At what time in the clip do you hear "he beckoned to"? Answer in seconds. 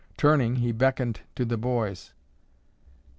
0.55-1.45